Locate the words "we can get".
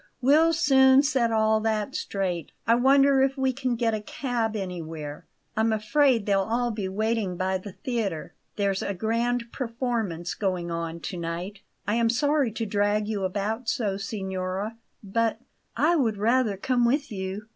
3.37-3.93